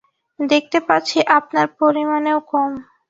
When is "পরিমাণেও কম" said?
1.79-2.71